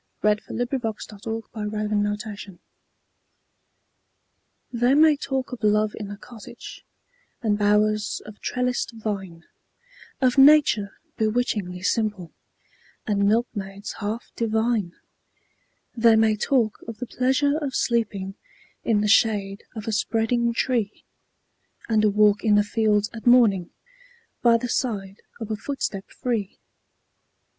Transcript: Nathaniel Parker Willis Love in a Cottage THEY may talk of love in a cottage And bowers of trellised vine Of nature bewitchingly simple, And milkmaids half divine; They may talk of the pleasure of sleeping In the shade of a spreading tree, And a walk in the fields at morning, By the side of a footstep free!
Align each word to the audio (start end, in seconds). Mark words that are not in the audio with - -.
Nathaniel 0.23 0.65
Parker 0.65 0.97
Willis 1.27 1.43
Love 1.61 1.75
in 1.75 2.05
a 2.07 2.17
Cottage 2.17 2.59
THEY 4.73 4.95
may 4.95 5.15
talk 5.15 5.51
of 5.51 5.63
love 5.63 5.91
in 5.93 6.09
a 6.09 6.17
cottage 6.17 6.83
And 7.43 7.55
bowers 7.59 8.19
of 8.25 8.39
trellised 8.39 8.93
vine 8.95 9.43
Of 10.19 10.39
nature 10.39 10.97
bewitchingly 11.17 11.83
simple, 11.83 12.31
And 13.05 13.27
milkmaids 13.27 13.93
half 13.99 14.31
divine; 14.35 14.93
They 15.95 16.15
may 16.15 16.35
talk 16.35 16.79
of 16.87 16.97
the 16.97 17.05
pleasure 17.05 17.55
of 17.59 17.75
sleeping 17.75 18.33
In 18.83 19.01
the 19.01 19.07
shade 19.07 19.61
of 19.75 19.87
a 19.87 19.91
spreading 19.91 20.51
tree, 20.51 21.05
And 21.87 22.03
a 22.03 22.09
walk 22.09 22.43
in 22.43 22.55
the 22.55 22.63
fields 22.63 23.11
at 23.13 23.27
morning, 23.27 23.69
By 24.41 24.57
the 24.57 24.67
side 24.67 25.21
of 25.39 25.51
a 25.51 25.55
footstep 25.55 26.09
free! 26.09 26.57